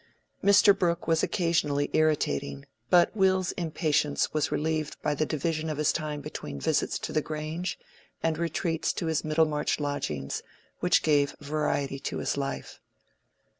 Mr. 0.43 0.75
Brooke 0.75 1.05
was 1.07 1.21
occasionally 1.21 1.87
irritating; 1.93 2.65
but 2.89 3.15
Will's 3.15 3.51
impatience 3.51 4.33
was 4.33 4.51
relieved 4.51 4.99
by 5.03 5.13
the 5.13 5.27
division 5.27 5.69
of 5.69 5.77
his 5.77 5.93
time 5.93 6.21
between 6.21 6.59
visits 6.59 6.97
to 6.97 7.13
the 7.13 7.21
Grange 7.21 7.77
and 8.23 8.35
retreats 8.39 8.93
to 8.93 9.05
his 9.05 9.23
Middlemarch 9.23 9.79
lodgings, 9.79 10.41
which 10.79 11.03
gave 11.03 11.35
variety 11.39 11.99
to 11.99 12.17
his 12.17 12.35
life. 12.35 12.79